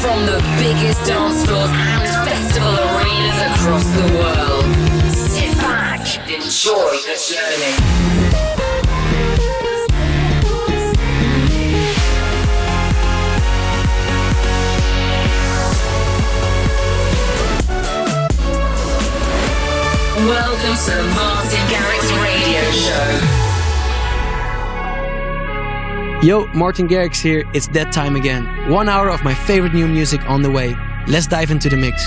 [0.00, 4.64] from the biggest dance floors and festival arenas across the world.
[5.12, 7.76] Sit back, enjoy the journey.
[20.26, 23.39] Welcome to Martin Garrix Radio Show.
[26.22, 27.50] Yo, Martin Garrix here.
[27.54, 28.68] It's that time again.
[28.68, 30.76] One hour of my favorite new music on the way.
[31.06, 32.06] Let's dive into the mix.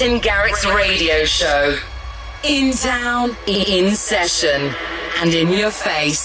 [0.00, 1.76] Martin Garrix Radio Show.
[2.42, 4.74] In town, in session,
[5.20, 6.19] and in your face.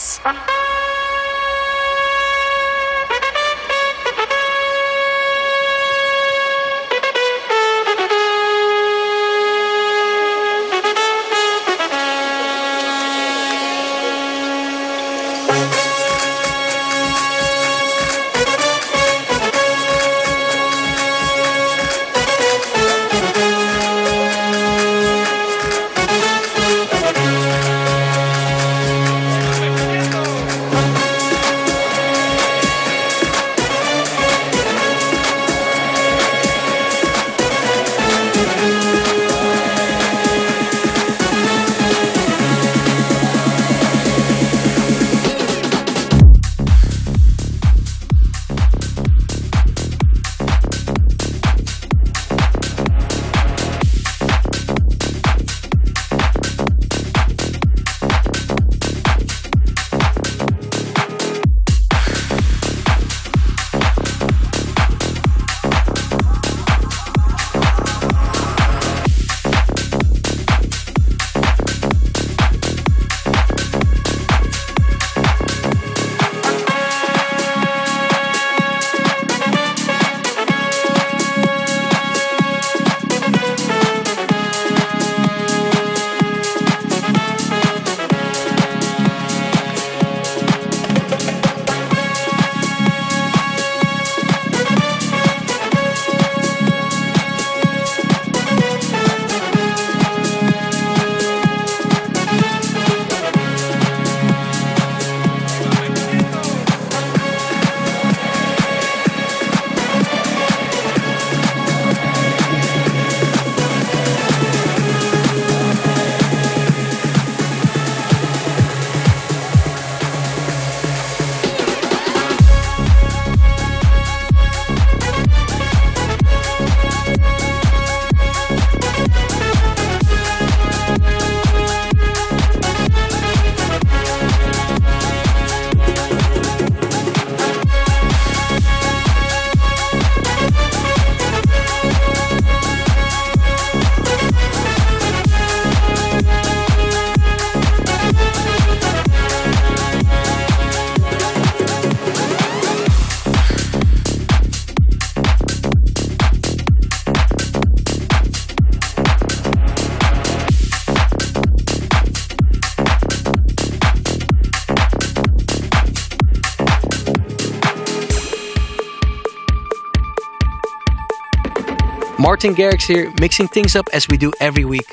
[172.45, 174.85] Martin Garrix here, mixing things up as we do every week.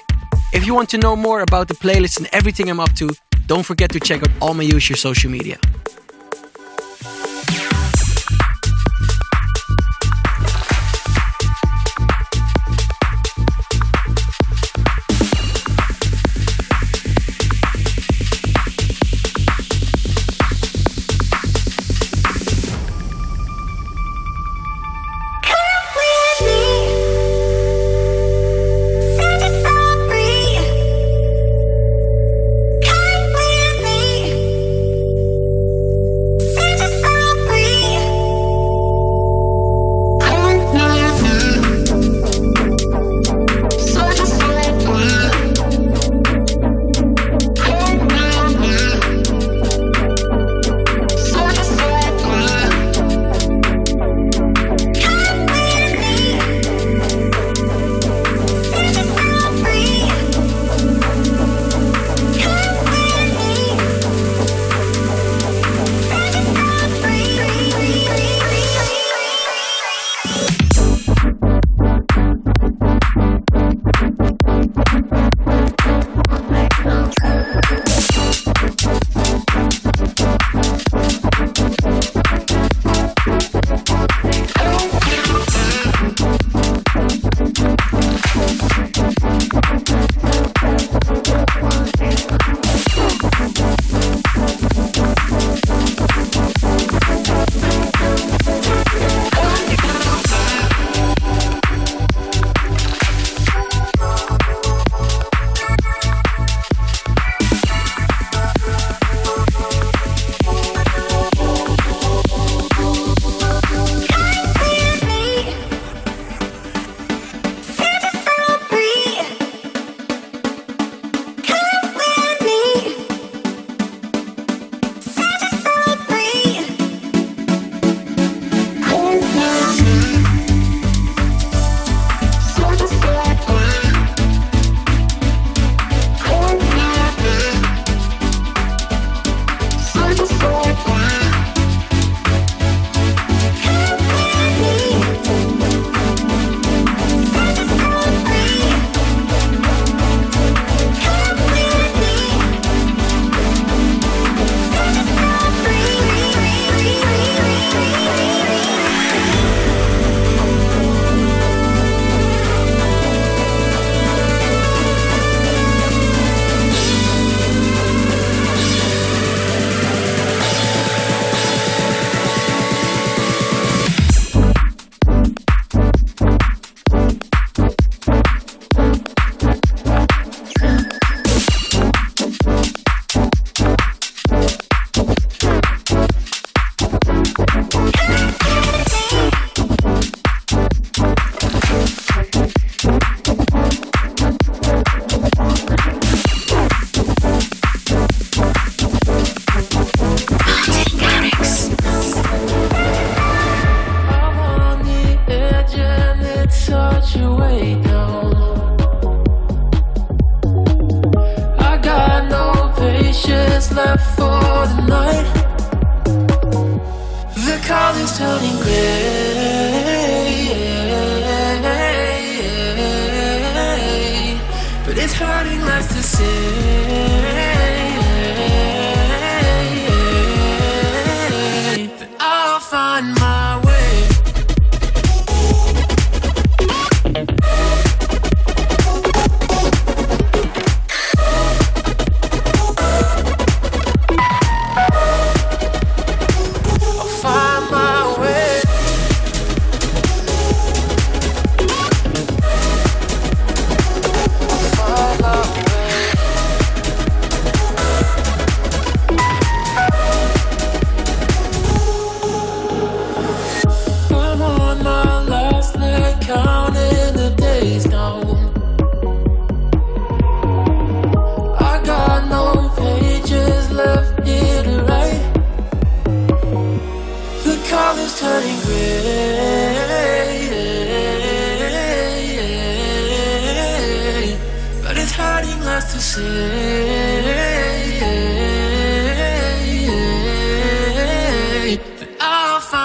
[0.55, 3.11] If you want to know more about the playlist and everything I'm up to,
[3.47, 5.59] don't forget to check out all my usual social media.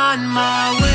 [0.10, 0.87] I'll my way.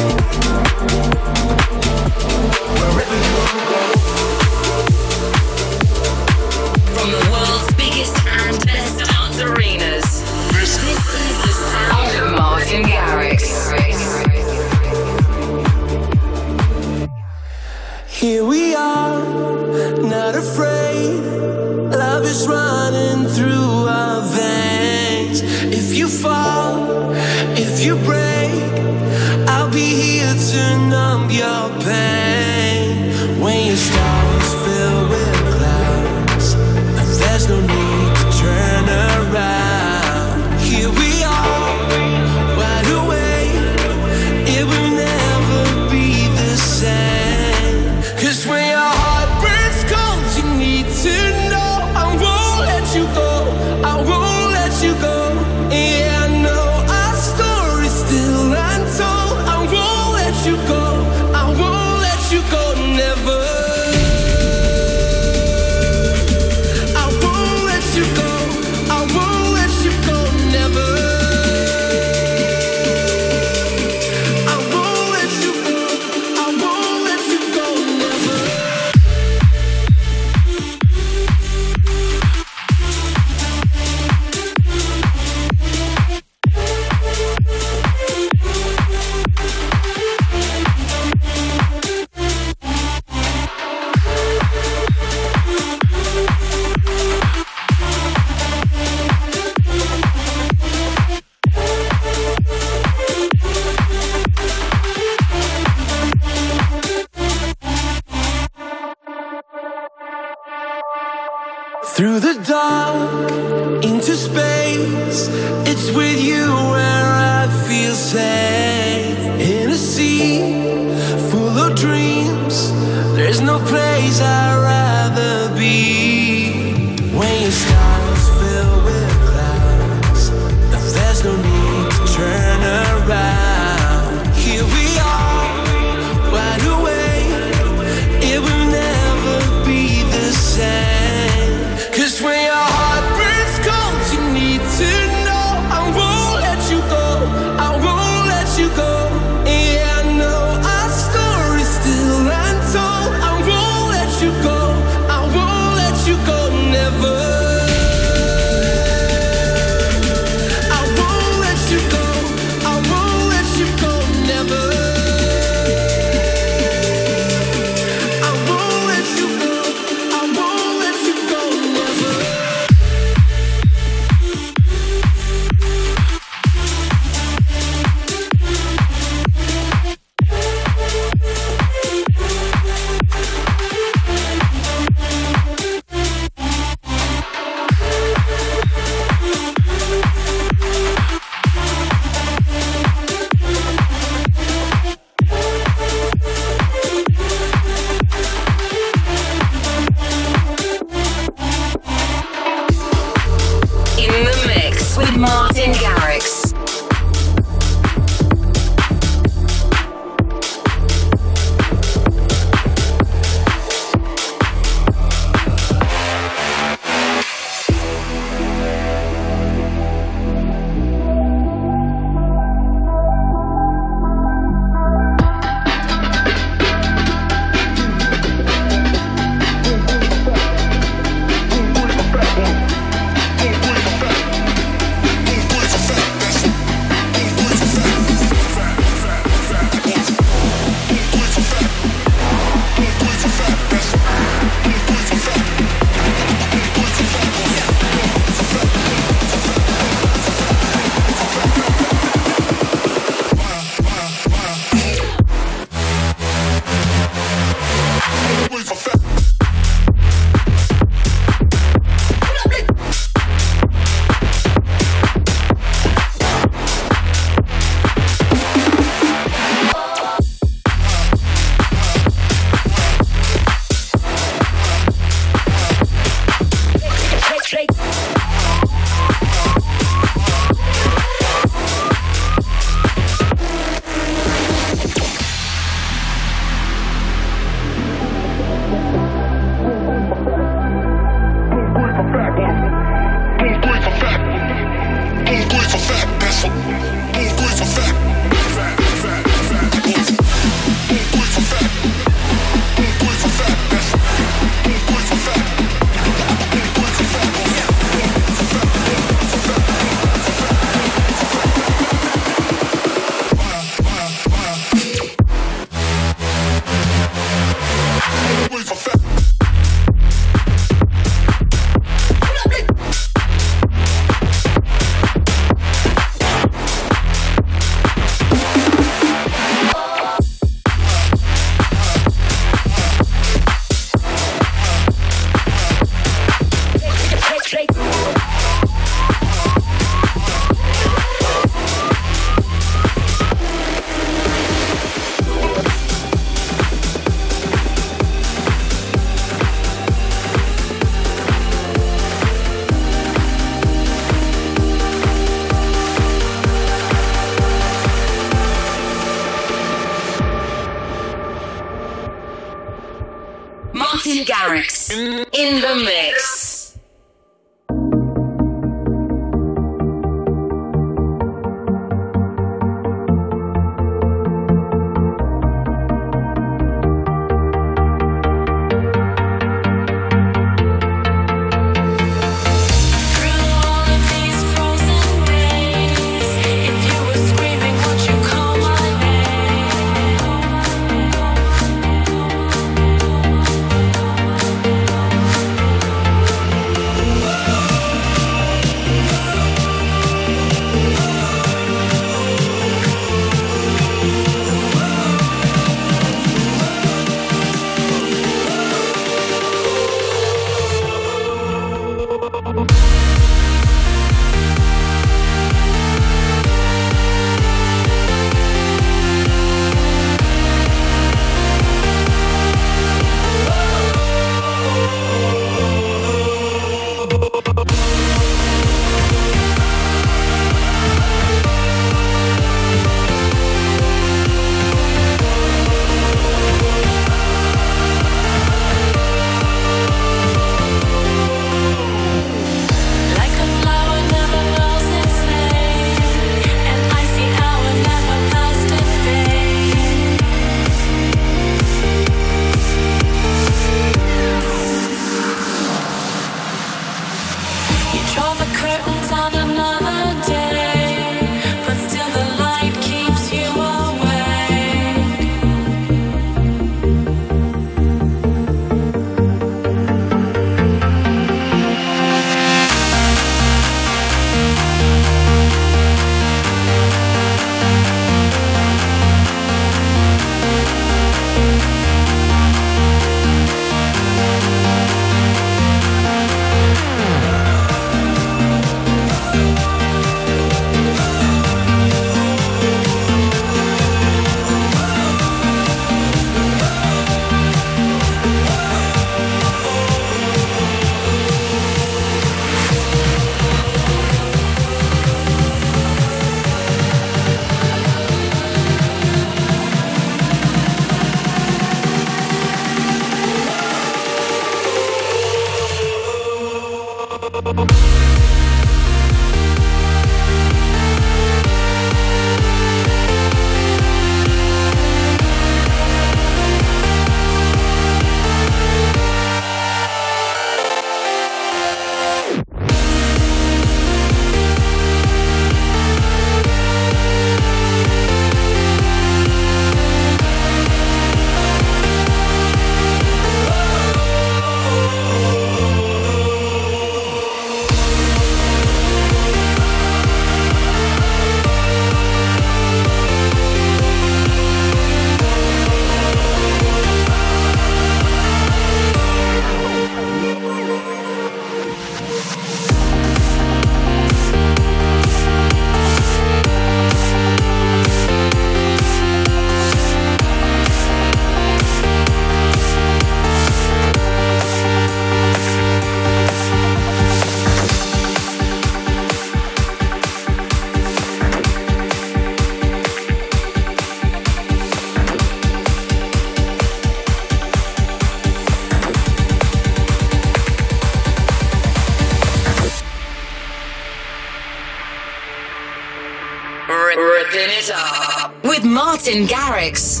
[599.12, 600.00] Martin Garrix.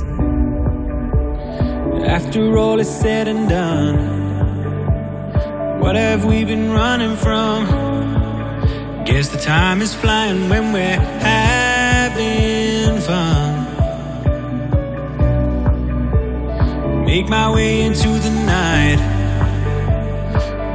[2.06, 3.98] After all is said and done,
[5.80, 7.66] what have we been running from?
[9.04, 13.66] Guess the time is flying when we're having fun.
[17.04, 19.00] Make my way into the night,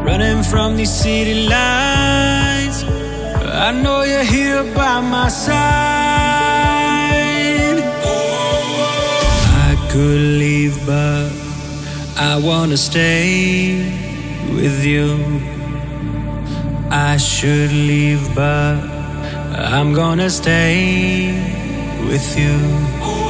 [0.05, 2.83] running from these city lights.
[3.65, 5.96] I know you're here by my side.
[9.97, 11.31] could leave, but
[12.17, 13.81] I wanna stay
[14.53, 15.09] with you.
[16.91, 18.75] I should leave, but
[19.73, 21.33] I'm gonna stay
[22.09, 23.26] with you.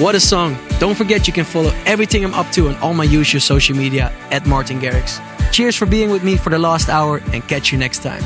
[0.00, 0.56] What a song.
[0.78, 4.10] Don't forget you can follow everything I'm up to on all my usual social media
[4.30, 5.20] at Martin Garrix.
[5.52, 8.22] Cheers for being with me for the last hour and catch you next time.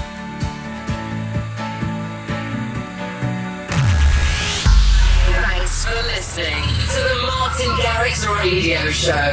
[5.26, 9.32] Thanks for listening to the Martin Garrix Radio Show.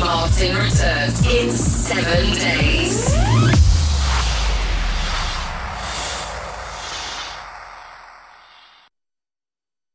[0.00, 3.13] Martin returns in seven days.